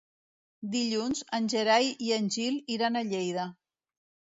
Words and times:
Dilluns 0.75 1.21
en 1.39 1.51
Gerai 1.55 1.93
i 2.07 2.11
en 2.17 2.33
Gil 2.39 2.59
iran 2.79 3.01
a 3.03 3.07
Lleida. 3.13 3.49